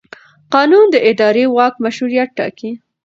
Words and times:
قانون 0.53 0.85
د 0.91 0.95
اداري 1.09 1.45
واک 1.55 1.73
مشروعیت 1.85 2.29
ټاکي. 2.37 2.71